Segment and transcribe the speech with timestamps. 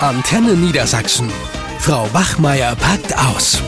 [0.00, 1.32] Antenne Niedersachsen.
[1.78, 3.62] Frau Wachmeier packt aus.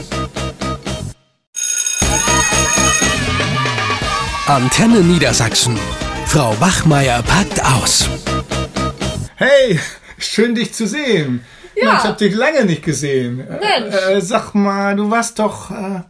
[4.47, 5.79] Antenne Niedersachsen.
[6.27, 8.11] Frau Wachmeier packt aus.
[9.37, 9.81] Hey,
[10.19, 11.47] schön dich zu sehen.
[11.75, 11.97] Ja.
[11.97, 13.39] Ich hab dich lange nicht gesehen.
[13.39, 13.95] Mensch.
[13.95, 16.03] Äh, äh, sag mal, du warst doch äh,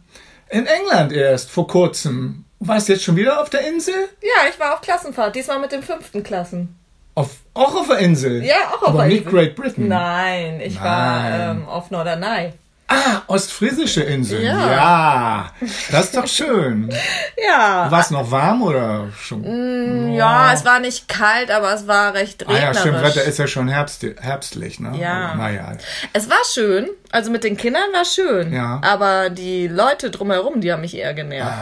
[0.48, 2.44] in England erst vor kurzem.
[2.58, 4.08] Warst jetzt schon wieder auf der Insel?
[4.20, 6.77] Ja, ich war auf Klassenfahrt, diesmal mit den fünften Klassen.
[7.18, 8.44] Auf, auch auf der Insel?
[8.44, 9.32] Ja, auch auf Aber der nicht Insel.
[9.32, 9.88] Great Britain.
[9.88, 11.50] Nein, ich war Nein.
[11.62, 12.52] ähm, auf Norderney.
[12.90, 14.45] Ah, ostfriesische Inseln.
[14.45, 14.70] Ja.
[14.70, 15.52] ja.
[15.90, 16.88] Das ist doch schön.
[17.46, 17.90] Ja.
[17.90, 20.12] War es noch warm oder schon?
[20.12, 22.80] Ja, es war nicht kalt, aber es war recht Ah ja, regnerisch.
[22.80, 24.92] stimmt, Wetter ist ja schon herbst, herbstlich, ne?
[24.98, 25.34] Ja.
[25.34, 25.73] Naja.
[26.12, 28.52] Es war schön, also mit den Kindern war schön.
[28.52, 28.80] Ja.
[28.84, 31.52] Aber die Leute drumherum, die haben mich eher genervt.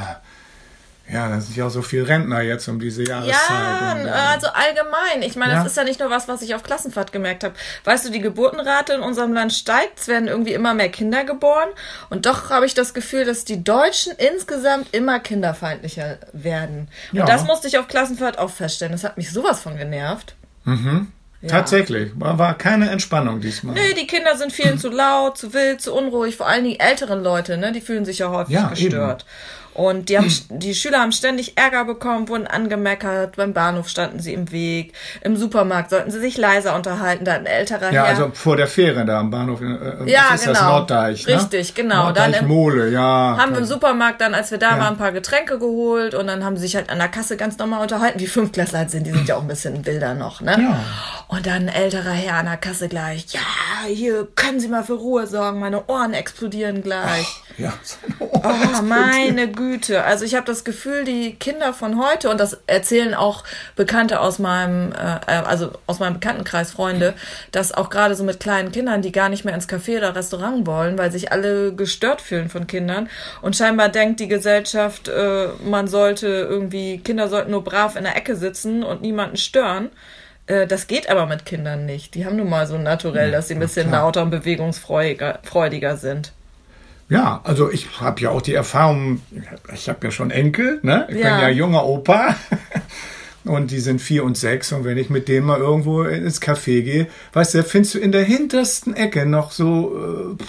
[1.09, 3.35] Ja, da sind ja auch so viele Rentner jetzt um diese Jahreszeit.
[3.49, 5.23] Ja, und, äh, also allgemein.
[5.23, 5.59] Ich meine, Ja.
[5.63, 7.55] das ist ja nicht nur was, was ich auf Klassenfahrt gemerkt habe.
[7.85, 11.69] Weißt du, die Geburtenrate in unserem Land steigt, es werden irgendwie immer mehr Kinder geboren
[12.11, 16.89] und doch habe ich das Gefühl, dass die Deutschen insgesamt immer kinderfeindlicher werden.
[17.13, 17.25] Und Ja.
[17.25, 18.91] das musste ich auf Klassenfahrt auch feststellen.
[18.93, 20.35] Das hat mich sowas von genervt.
[20.65, 21.49] Ja.
[21.49, 22.11] Tatsächlich.
[22.19, 23.75] War, war keine Entspannung diesmal.
[23.75, 26.37] Nee, die Kinder sind vielen zu laut, zu wild, zu unruhig.
[26.37, 29.25] Vor allem die älteren Leute, ne, die fühlen sich ja häufig Ja, gestört.
[29.77, 34.33] Und die, haben, die Schüler haben ständig Ärger bekommen, wurden angemeckert, beim Bahnhof standen sie
[34.33, 38.05] im Weg, im Supermarkt sollten sie sich leiser unterhalten, da hat ein älterer Ja, Herr.
[38.07, 39.61] also vor der Fähre da am Bahnhof.
[39.61, 40.57] Äh, äh, Ja, ist das?
[40.59, 40.71] genau.
[40.71, 41.27] Norddeich.
[41.27, 41.35] Ne?
[41.35, 42.05] Richtig, genau.
[42.05, 43.37] Norddeich Dann im- Mole, ja.
[43.39, 44.79] haben wir im Supermarkt dann, als wir da Ja.
[44.79, 47.59] waren, ein paar Getränke geholt und dann haben sie sich halt an der Kasse ganz
[47.59, 48.17] normal unterhalten.
[48.19, 50.57] Die Fünftklässler halt sind, die sind ja auch ein bisschen wilder noch, ne?
[50.59, 50.81] Ja.
[51.29, 53.41] Und dann ein älterer Herr an der Kasse gleich, ja,
[53.87, 57.27] hier können Sie mal für Ruhe sorgen, meine Ohren explodieren gleich.
[57.59, 57.75] ja.
[58.21, 59.66] Oh, meine Güte.
[60.05, 63.45] Also ich habe das Gefühl, die Kinder von heute, und das erzählen auch
[63.77, 64.97] Bekannte aus meinem, äh,
[65.33, 67.15] also aus meinem Bekanntenkreis, Freunde,
[67.53, 70.67] dass auch gerade so mit kleinen Kindern, die gar nicht mehr ins Café oder Restaurant
[70.67, 73.09] wollen, weil sich alle gestört fühlen von Kindern.
[73.43, 78.17] Und scheinbar denkt die Gesellschaft, äh, man sollte irgendwie, Kinder sollten nur brav in der
[78.17, 79.91] Ecke sitzen und niemanden stören.
[80.47, 82.15] Äh, Das geht aber mit Kindern nicht.
[82.15, 85.97] Die haben nun mal so ein Naturell, dass sie ein bisschen lauter und bewegungsfreudiger freudiger
[85.97, 86.33] sind.
[87.09, 89.21] Ja, also ich habe ja auch die Erfahrung,
[89.73, 91.07] ich habe ja schon Enkel, ne?
[91.11, 91.35] Ich Ja.
[91.37, 92.35] bin ja junger Opa.
[93.45, 94.73] Und die sind vier und sechs.
[94.73, 98.01] Und wenn ich mit denen mal irgendwo ins Café gehe, weißt du, da findest du
[98.01, 100.45] in der hintersten Ecke noch so, äh,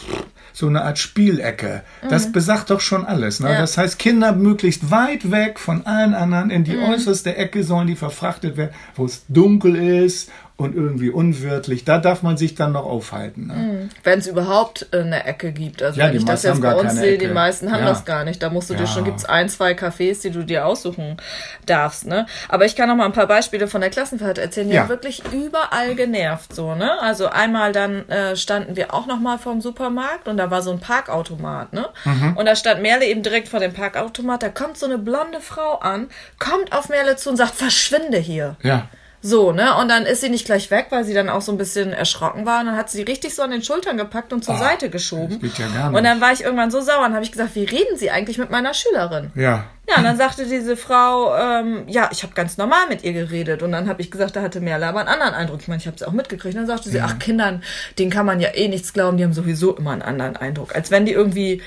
[0.52, 1.84] so eine Art Spielecke.
[2.10, 3.40] Das besagt doch schon alles.
[3.40, 3.50] Ne?
[3.50, 3.54] Mhm.
[3.54, 3.60] Ja.
[3.62, 6.86] Das heißt, Kinder möglichst weit weg von allen anderen in die Mhm.
[6.90, 11.86] äußerste Ecke sollen die verfrachtet werden, wo es dunkel ist und irgendwie unwirtlich.
[11.86, 13.46] Da darf man sich dann noch aufhalten.
[13.48, 13.90] Ne?
[14.04, 15.84] Wenn es überhaupt äh, eine Ecke gibt.
[15.84, 17.34] Also Ja, wenn die ich das jetzt bei uns sehe, die Ecke.
[17.36, 17.90] meisten haben Ja.
[17.90, 18.42] das gar nicht.
[18.42, 18.88] Da musst du dir Ja.
[18.88, 21.18] schon, gibt's ein, zwei Cafés, die du dir aussuchen
[21.68, 22.26] darfst, ne?
[22.50, 24.68] Aber ich kann noch mal ein paar Beispiele von der Klassenfahrt erzählen.
[24.68, 24.82] Die Ja.
[24.82, 27.00] haben wirklich überall genervt, so, ne?
[27.02, 30.72] Also einmal dann äh, standen wir auch noch mal vorm Supermarkt und da war so
[30.72, 31.86] ein Parkautomat, ne?
[32.04, 32.36] Mhm.
[32.36, 34.42] Und da stand Merle eben direkt vor dem Parkautomat.
[34.42, 36.08] Da kommt so eine blonde Frau an,
[36.40, 38.56] kommt auf Merle zu und sagt, verschwinde hier.
[38.64, 38.88] Ja.
[39.28, 39.76] So, ne?
[39.76, 42.46] Und dann ist sie nicht gleich weg, weil sie dann auch so ein bisschen erschrocken
[42.46, 42.62] war.
[42.62, 45.32] Und dann hat sie richtig so an den Schultern gepackt und zur Seite geschoben.
[45.32, 46.22] das geht ja gar Und dann nicht.
[46.22, 48.74] war ich irgendwann so sauer und habe ich gesagt, wie reden Sie eigentlich mit meiner
[48.74, 49.32] Schülerin?
[49.36, 49.66] Ja.
[49.90, 53.64] Ja, und dann sagte diese Frau, ähm, ja, ich habe ganz normal mit ihr geredet.
[53.64, 55.60] Und dann habe ich gesagt, da hatte Merle aber einen anderen Eindruck.
[55.62, 56.56] Ich meine, ich habe sie auch mitgekriegt.
[56.56, 57.64] Und dann sagte sie, ach, Kindern,
[57.98, 60.74] denen kann man ja eh nichts glauben, die haben sowieso immer einen anderen Eindruck.
[60.76, 61.62] Als wenn die irgendwie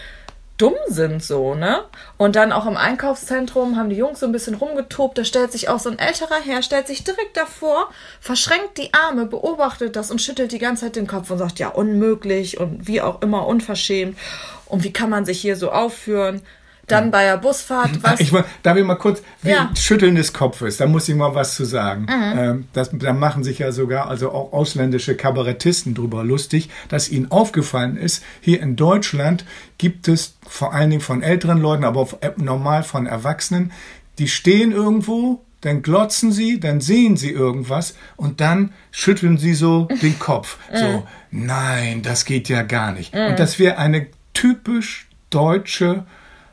[0.60, 1.84] dumm sind so, ne?
[2.16, 5.68] Und dann auch im Einkaufszentrum haben die Jungs so ein bisschen rumgetobt, da stellt sich
[5.68, 7.88] auch so ein älterer Herr, stellt sich direkt davor,
[8.20, 11.68] verschränkt die Arme, beobachtet das und schüttelt die ganze Zeit den Kopf und sagt, ja,
[11.68, 14.18] unmöglich und wie auch immer unverschämt.
[14.66, 16.42] Und wie kann man sich hier so aufführen?
[16.90, 18.20] Dann bei der Busfahrt, was?
[18.20, 19.64] Ich, mal- darf ich mal kurz, wie Ja.
[19.64, 19.76] Mhm.
[19.76, 22.06] Schütteln des Kopfes, da muss ich mal was zu sagen.
[22.10, 27.30] Ähm, das, da machen sich ja sogar also auch ausländische Kabarettisten drüber lustig, dass ihnen
[27.30, 29.44] aufgefallen ist, hier in Deutschland
[29.78, 33.72] gibt es vor allen Dingen von älteren Leuten, aber auch äh, normal von Erwachsenen,
[34.18, 39.84] die stehen irgendwo, dann glotzen sie, dann sehen sie irgendwas und dann schütteln sie so
[40.02, 40.56] den Kopf.
[40.74, 43.14] So, nein, das geht ja gar nicht.
[43.14, 46.04] Und das wäre eine typisch deutsche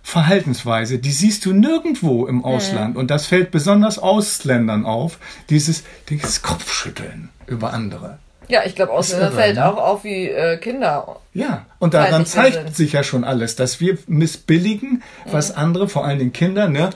[0.07, 2.95] Verhaltensweise, die siehst du nirgendwo im Ausland.
[2.95, 5.19] Und das fällt besonders Ausländern auf,
[5.50, 8.18] dieses, dieses Kopfschütteln über andere.
[8.48, 9.69] Ja, ich glaube, Ausländer fällt ne?
[9.69, 11.18] auch auf wie äh, Kinder.
[11.33, 12.75] Ja, und daran zeigt sind.
[12.77, 16.92] sich ja schon alles, dass wir missbilligen, was andere, vor allen Dingen Kinder, ne,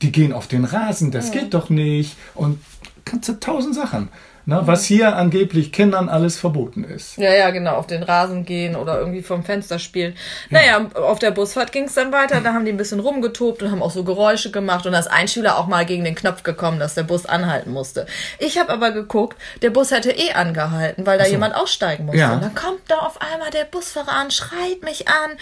[0.00, 2.16] die gehen auf den Rasen, das geht doch nicht.
[2.36, 2.62] Und
[3.04, 4.08] kannst du tausend Sachen.
[4.48, 7.16] Ne, was hier angeblich Kindern alles verboten ist.
[7.16, 10.16] Ja, ja, genau, auf den Rasen gehen oder irgendwie vom Fenster spielen.
[10.50, 13.72] Naja, auf der Busfahrt ging es dann weiter, da haben die ein bisschen rumgetobt und
[13.72, 16.44] haben auch so Geräusche gemacht und da ist ein Schüler auch mal gegen den Knopf
[16.44, 18.06] gekommen, dass der Bus anhalten musste.
[18.38, 21.32] Ich habe aber geguckt, der Bus hätte eh angehalten, weil da so.
[21.32, 22.20] jemand aussteigen musste.
[22.20, 22.34] Ja.
[22.34, 25.32] Und dann kommt da auf einmal der Busfahrer an, schreit mich an,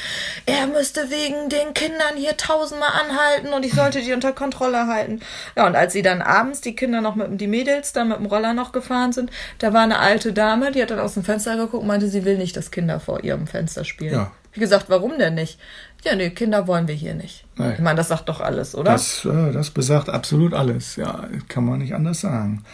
[0.47, 5.21] er müsste wegen den Kindern hier tausendmal anhalten und ich sollte die unter Kontrolle halten.
[5.57, 8.25] Ja, und als sie dann abends die Kinder noch mit die Mädels da mit dem
[8.25, 11.25] Roller noch gefahren gefahren sind, da war eine alte Dame, die hat dann aus dem
[11.25, 14.15] Fenster geguckt und meinte, sie will nicht, dass Kinder vor ihrem Fenster spielen.
[14.15, 14.33] Ja.
[14.53, 15.59] Wie gesagt, warum denn nicht?
[16.05, 17.45] Ja, nee, Kinder wollen wir hier nicht.
[17.57, 17.73] Nee.
[17.75, 18.93] Ich meine, das sagt doch alles, oder?
[18.93, 20.97] Das, äh, das besagt absolut alles.
[20.97, 22.65] Ja, kann man nicht anders sagen.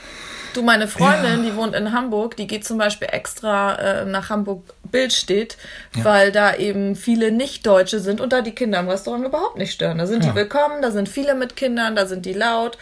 [0.53, 1.51] Du, meine Freundin, ja.
[1.51, 5.57] die wohnt in Hamburg, die geht zum Beispiel extra äh, nach Hamburg-Bildstedt,
[5.95, 6.05] ja.
[6.05, 9.99] weil da eben viele Nicht-Deutsche sind und da die Kinder im Restaurant überhaupt nicht stören.
[9.99, 10.31] Da sind ja.
[10.31, 12.79] die willkommen, da sind viele mit Kindern, da sind die laut.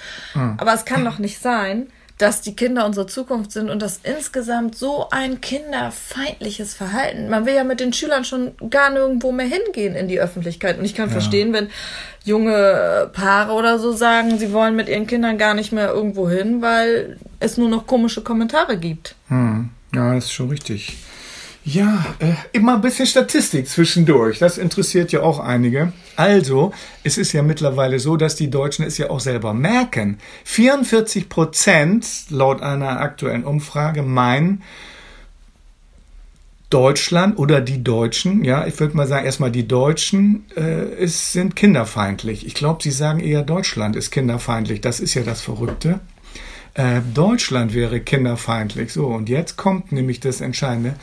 [0.56, 1.88] Aber es kann doch nicht sein,
[2.18, 7.28] dass die Kinder unsere Zukunft sind und dass insgesamt so ein kinderfeindliches Verhalten.
[7.30, 10.78] Man will ja mit den Schülern schon gar nirgendwo mehr hingehen in die Öffentlichkeit.
[10.78, 11.12] Und ich kann ja.
[11.12, 11.68] verstehen, wenn
[12.24, 16.60] junge Paare oder so sagen, sie wollen mit ihren Kindern gar nicht mehr irgendwo hin,
[16.60, 19.14] weil es nur noch komische Kommentare gibt.
[19.28, 19.70] Hm.
[19.94, 20.98] Ja, das ist schon richtig.
[21.70, 24.38] Ja, äh, immer ein bisschen Statistik zwischendurch.
[24.38, 25.92] Das interessiert ja auch einige.
[26.16, 26.72] Also,
[27.04, 30.16] es ist ja mittlerweile so, dass die Deutschen es ja auch selber merken.
[30.44, 34.62] 44 Prozent laut einer aktuellen Umfrage meinen,
[36.70, 41.54] Deutschland oder die Deutschen, ja, ich würde mal sagen, erstmal die Deutschen äh, es sind
[41.54, 42.46] kinderfeindlich.
[42.46, 44.80] Ich glaube, sie sagen eher, Deutschland ist kinderfeindlich.
[44.80, 46.00] Das ist ja das Verrückte.
[46.72, 48.90] Äh, Deutschland wäre kinderfeindlich.
[48.90, 50.94] So, und jetzt kommt nämlich das Entscheidende.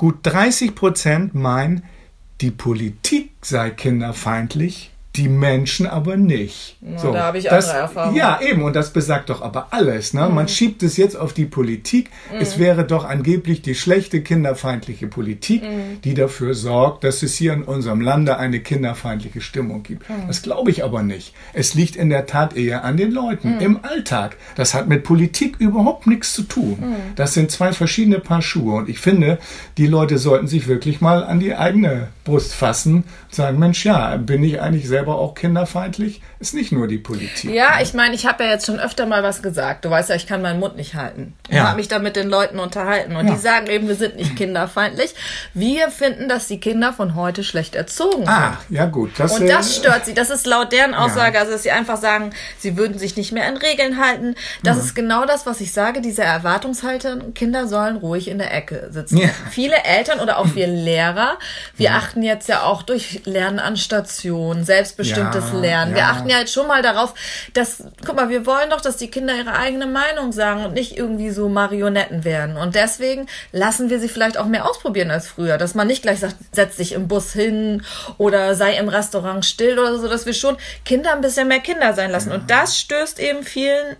[0.00, 1.82] Gut 30 Prozent meinen,
[2.40, 6.76] die Politik sei kinderfeindlich die Menschen aber nicht.
[6.80, 8.16] Na, so, da habe ich das, andere Erfahrungen.
[8.16, 10.14] Ja, eben, und das besagt doch aber alles.
[10.14, 10.28] Ne?
[10.28, 10.34] Mhm.
[10.36, 12.10] Man schiebt es jetzt auf die Politik.
[12.32, 12.40] Mhm.
[12.40, 16.00] Es wäre doch angeblich die schlechte kinderfeindliche Politik, mhm.
[16.04, 20.08] die dafür sorgt, dass es hier in unserem Lande eine kinderfeindliche Stimmung gibt.
[20.08, 20.28] Mhm.
[20.28, 21.34] Das glaube ich aber nicht.
[21.54, 23.60] Es liegt in der Tat eher an den Leuten mhm.
[23.60, 24.36] im Alltag.
[24.54, 26.78] Das hat mit Politik überhaupt nichts zu tun.
[26.80, 26.96] Mhm.
[27.16, 28.76] Das sind zwei verschiedene Paar Schuhe.
[28.76, 29.38] Und ich finde,
[29.76, 34.16] die Leute sollten sich wirklich mal an die eigene Brust fassen und sagen, Mensch, ja,
[34.16, 36.20] bin ich eigentlich selber selber auch kinderfeindlich?
[36.40, 37.50] Ist nicht nur die Politik.
[37.50, 37.82] Ja, ne?
[37.82, 39.84] ich meine, ich habe ja jetzt schon öfter mal was gesagt.
[39.84, 41.34] Du weißt ja, ich kann meinen Mund nicht halten.
[41.48, 41.68] Ich ja.
[41.68, 43.32] habe mich da mit den Leuten unterhalten und ja.
[43.32, 45.14] die sagen eben, wir sind nicht kinderfeindlich.
[45.54, 48.52] Wir finden, dass die Kinder von heute schlecht erzogen ah, sind.
[48.52, 49.12] Ah, ja gut.
[49.16, 50.12] Das, und das äh, stört sie.
[50.12, 51.40] Das ist laut deren Aussage, ja.
[51.40, 54.34] also dass sie einfach sagen, sie würden sich nicht mehr an Regeln halten.
[54.62, 56.02] Das ist genau das, was ich sage.
[56.02, 59.30] Diese Erwartungshaltung, Kinder sollen ruhig in der Ecke sitzen.
[59.50, 61.38] Viele Eltern oder auch wir Lehrer,
[61.76, 65.92] wir achten jetzt ja auch durch Lernen an Stationen, selbst selbstbestimmtes ja, Lernen.
[65.92, 65.96] Ja.
[65.96, 67.14] Wir achten ja jetzt schon mal darauf,
[67.54, 70.96] dass, guck mal, wir wollen doch, dass die Kinder ihre eigene Meinung sagen und nicht
[70.96, 72.56] irgendwie so Marionetten werden.
[72.56, 75.58] Und deswegen lassen wir sie vielleicht auch mehr ausprobieren als früher.
[75.58, 77.82] Dass man nicht gleich sagt, setz dich im Bus hin
[78.18, 81.94] oder sei im Restaurant still oder so, dass wir schon Kinder ein bisschen mehr Kinder
[81.94, 82.30] sein lassen.
[82.30, 82.36] Ja.
[82.36, 83.96] Und das stößt eben vielen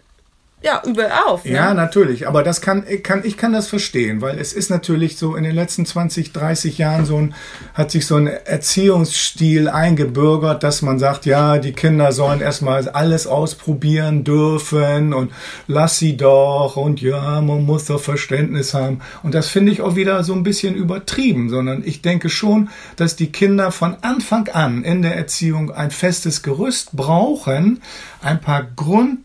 [0.63, 1.47] ja, übel auf.
[1.47, 1.53] Ne?
[1.53, 2.29] Ja, natürlich.
[2.29, 5.55] Aber das kann, kann, ich kann das verstehen, weil es ist natürlich so in den
[5.55, 7.35] letzten 20, 30 Jahren so ein,
[7.73, 13.27] hat sich so ein Erziehungsstil eingebürgert, dass man sagt, ja, die Kinder sollen erstmal alles
[13.27, 15.33] ausprobieren dürfen und
[15.67, 19.01] lass sie doch und ja, man muss doch Verständnis haben.
[19.23, 23.17] Und das finde ich auch wieder so ein bisschen übertrieben, sondern ich denke schon, dass
[23.17, 27.81] die Kinder von Anfang an in der Erziehung ein festes Gerüst brauchen,
[28.21, 29.21] ein paar Grund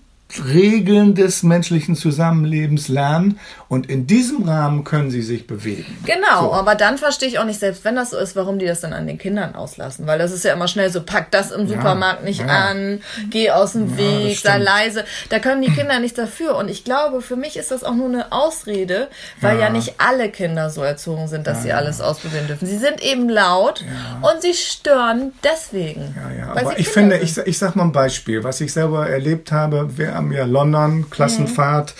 [0.53, 3.39] Regeln des menschlichen Zusammenlebens lernen
[3.69, 5.97] und in diesem Rahmen können sie sich bewegen.
[6.05, 6.53] Genau, so.
[6.53, 8.91] aber dann verstehe ich auch nicht, selbst wenn das so ist, warum die das dann
[8.91, 12.21] an den Kindern auslassen, weil das ist ja immer schnell so, pack das im Supermarkt
[12.21, 12.47] ja, nicht ja.
[12.47, 15.05] an, geh aus dem ja, Weg, sei leise.
[15.29, 18.07] Da können die Kinder nichts dafür und ich glaube, für mich ist das auch nur
[18.07, 19.09] eine Ausrede,
[19.41, 22.65] weil ja, nicht alle Kinder so erzogen sind, dass sie alles ausprobieren dürfen.
[22.65, 23.85] Sie sind eben laut
[24.21, 26.15] und sie stören deswegen.
[26.15, 29.51] Ja, ja, aber ich finde, ich, ich sag mal ein Beispiel, was ich selber erlebt
[29.51, 31.93] habe, wir haben ja London, Klassenfahrt.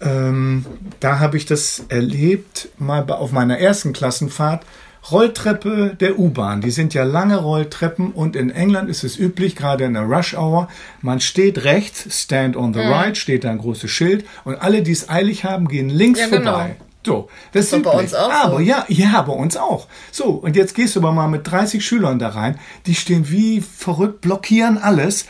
[0.00, 0.06] Mhm.
[0.08, 0.66] Ähm,
[1.00, 4.64] da habe ich das erlebt, mal auf meiner ersten Klassenfahrt.
[5.10, 6.60] Rolltreppe der U-Bahn.
[6.60, 10.34] Die sind ja lange Rolltreppen und in England ist es üblich, gerade in der Rush
[10.34, 10.68] Hour,
[11.00, 12.92] man steht rechts, stand on the mhm.
[12.92, 16.26] right, steht da ein großes Schild und alle, die es eilig haben, gehen links ja,
[16.28, 16.66] genau.
[17.08, 18.30] So, das, ist bei uns auch.
[18.30, 18.60] Aber so.
[18.60, 19.86] ja, ja, bei uns auch.
[20.12, 23.62] So, und jetzt gehst du aber mal mit 30 Schülern da rein, die stehen wie
[23.62, 25.24] verrückt, blockieren alles.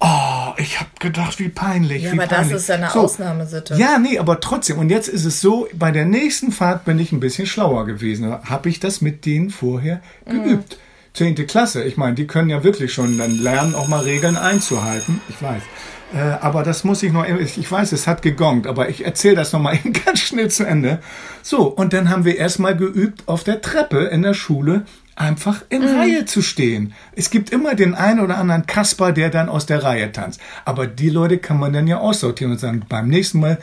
[0.00, 2.02] Oh, ich habe gedacht, wie peinlich.
[2.02, 2.52] Ja, wie aber peinlich.
[2.52, 3.74] das ist eine so, Ausnahmesitte.
[3.76, 4.78] Ja, nee, aber trotzdem.
[4.78, 8.32] Und jetzt ist es so, bei der nächsten Fahrt bin ich ein bisschen schlauer gewesen.
[8.48, 10.42] Habe ich das mit denen vorher mhm.
[10.42, 10.78] geübt.
[11.12, 15.20] Zehnte Klasse, ich meine, die können ja wirklich schon dann lernen, auch mal Regeln einzuhalten.
[15.28, 15.62] Ich weiß.
[16.12, 19.52] Äh, aber das muss ich noch, ich weiß, es hat gegongt, aber ich erzähle das
[19.52, 21.00] nochmal ganz schnell zu Ende.
[21.42, 24.84] So, und dann haben wir erstmal geübt auf der Treppe in der Schule,
[25.16, 25.98] einfach in mhm.
[25.98, 26.94] Reihe zu stehen.
[27.12, 30.40] Es gibt immer den einen oder anderen Kasper, der dann aus der Reihe tanzt.
[30.64, 33.58] Aber die Leute kann man dann ja aussortieren und sagen, beim nächsten Mal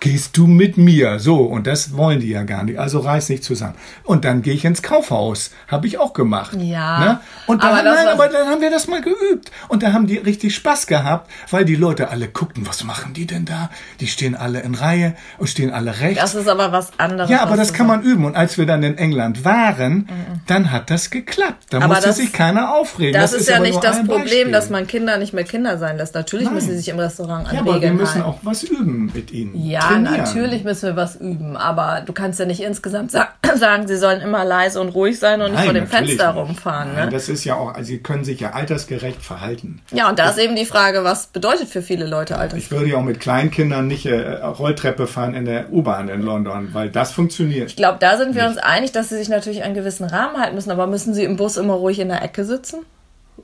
[0.00, 1.18] gehst du mit mir.
[1.18, 2.78] So, und das wollen die ja gar nicht.
[2.78, 3.74] Also reiß nicht zusammen.
[4.04, 5.50] Und dann gehe ich ins Kaufhaus.
[5.68, 6.56] Habe ich auch gemacht.
[6.58, 7.00] Ja.
[7.00, 7.20] Ne?
[7.46, 9.50] Und dann, aber, nein, aber dann haben wir das mal geübt.
[9.68, 13.26] Und da haben die richtig Spaß gehabt, weil die Leute alle guckten, was machen die
[13.26, 13.70] denn da?
[14.00, 16.20] Die stehen alle in Reihe und stehen alle rechts.
[16.20, 17.30] Das ist aber was anderes.
[17.30, 18.24] Ja, aber das kann man üben.
[18.24, 20.06] Und als wir dann in England waren, mhm.
[20.46, 21.64] dann hat das geklappt.
[21.70, 23.14] Da aber musste das, sich keiner aufregen.
[23.14, 24.52] Das, das ist, ja nicht das Problem, Beispiel.
[24.52, 26.14] dass man Kinder nicht mehr Kinder sein lässt.
[26.14, 26.54] Natürlich nein.
[26.54, 29.54] müssen sie sich im Restaurant an ja, aber wir müssen auch was üben mit ihnen.
[29.56, 30.16] Ja, trainieren.
[30.18, 34.20] natürlich müssen wir was üben, aber du kannst ja nicht insgesamt sa sagen, sie sollen
[34.20, 36.42] immer leise und ruhig sein und Nein, nicht vor dem Fenster nicht.
[36.42, 36.88] rumfahren.
[36.90, 37.00] Ne?
[37.00, 39.80] Nein, das ist ja auch, also sie können sich ja altersgerecht verhalten.
[39.92, 42.66] Ja, und da ist eben die Frage, was bedeutet für viele Leute altersgerecht?
[42.66, 46.70] Ich würde ja auch mit Kleinkindern nicht äh, Rolltreppe fahren in der U-Bahn in London,
[46.72, 47.70] weil das funktioniert.
[47.70, 48.56] Ich glaube, da sind wir nicht.
[48.56, 51.36] uns einig, dass sie sich natürlich einen gewissen Rahmen halten müssen, aber müssen sie im
[51.36, 52.78] Bus immer ruhig in der Ecke sitzen?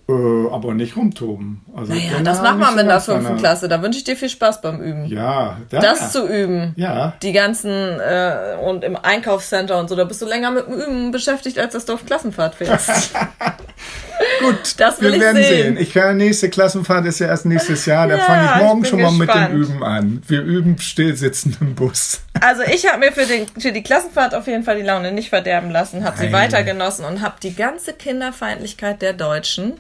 [0.09, 1.61] Äh, aber nicht rumtoben.
[1.77, 3.69] Also naja, das macht man mit der fünften Klasse.
[3.69, 5.05] Da wünsche ich dir viel Spaß beim Üben.
[5.07, 6.73] Ja, da, das zu üben.
[6.77, 7.15] Ja.
[7.23, 11.11] Die ganzen äh, und im Einkaufscenter und so, da bist du länger mit dem Üben
[11.13, 13.13] beschäftigt, als dass du auf Klassenfahrt fährst.
[14.41, 15.75] Gut, das wir werden sehen.
[15.75, 15.77] sehen.
[15.79, 18.09] Ich werde nächste Klassenfahrt ist ja erst nächstes Jahr.
[18.09, 19.19] Da ja, fange ich morgen ich schon gespannt.
[19.19, 20.23] mal mit dem Üben an.
[20.27, 22.23] Wir üben stillsitzen im Bus.
[22.43, 25.29] Also ich habe mir für, den, für die Klassenfahrt auf jeden Fall die Laune nicht
[25.29, 29.75] verderben lassen, habe sie weiter genossen und habe die ganze Kinderfeindlichkeit der Deutschen,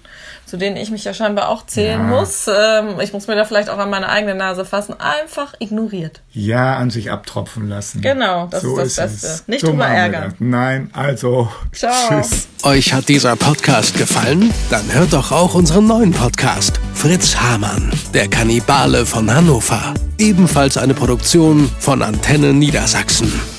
[0.46, 2.06] zu denen ich mich ja scheinbar auch zählen ja.
[2.06, 6.20] muss, ähm, ich muss mir da vielleicht auch an meine eigene Nase fassen, einfach ignoriert.
[6.30, 8.00] Ja, an sich abtropfen lassen.
[8.00, 9.26] Genau, das so ist das ist Beste.
[9.26, 9.48] Es.
[9.48, 10.34] Nicht so drüber ärgern.
[10.38, 11.92] Nein, also Ciao.
[12.08, 12.46] tschüss.
[12.62, 14.54] Euch hat dieser Podcast gefallen?
[14.70, 19.94] Dann hört doch auch unseren neuen Podcast Fritz Hamann, der Kannibale von Hannover.
[20.22, 23.51] Ebenfalls eine Produktion von Antenne Niedersachsen.